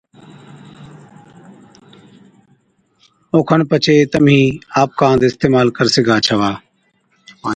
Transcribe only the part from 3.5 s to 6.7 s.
پڇي تمهِين آپڪا هنڌ اِستعمال ڪر سِگھا ڇوا۔